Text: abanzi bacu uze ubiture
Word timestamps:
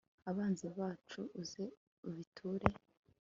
abanzi 0.29 0.65
bacu 0.77 1.21
uze 1.41 1.63
ubiture 2.07 2.67